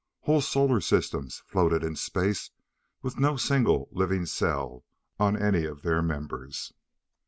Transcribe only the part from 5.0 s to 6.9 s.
on any of their members.